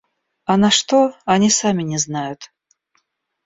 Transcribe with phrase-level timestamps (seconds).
[0.51, 2.51] А на что— они сами не знают.